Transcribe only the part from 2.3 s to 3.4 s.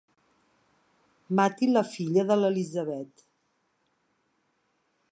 de l'Elisabet.